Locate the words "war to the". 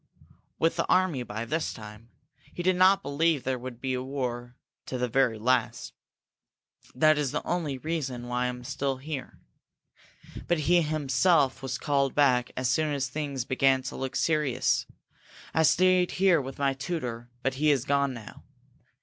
3.97-5.07